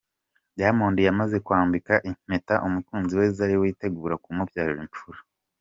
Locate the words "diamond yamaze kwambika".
0.57-1.93